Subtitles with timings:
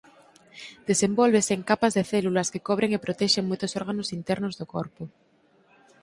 [0.89, 5.03] Desenvólvese en capas de células que cobren e protexen moitos órganos internos do corpo.